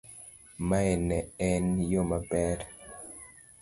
mae 0.69 0.93
ne 1.07 1.19
en 1.49 1.63
yo 1.91 2.01
maber 2.09 2.57